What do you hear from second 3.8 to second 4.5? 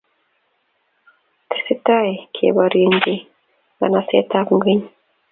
ng'ashaketab